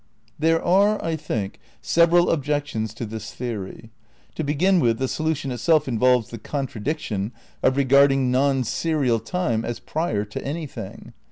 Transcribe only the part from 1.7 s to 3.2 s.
several objections to